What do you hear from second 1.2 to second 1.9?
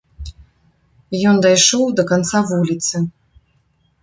Ён дайшоў